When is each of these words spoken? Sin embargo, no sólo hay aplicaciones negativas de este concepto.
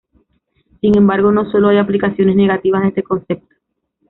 Sin 0.79 0.97
embargo, 0.97 1.31
no 1.31 1.51
sólo 1.51 1.67
hay 1.69 1.77
aplicaciones 1.77 2.35
negativas 2.35 2.81
de 2.81 2.87
este 2.87 3.03
concepto. 3.03 3.55